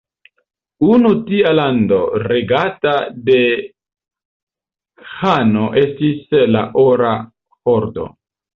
[0.93, 2.95] Unu tia lando regata
[3.29, 3.37] de
[5.13, 8.11] ĥano estis la Ora Hordo.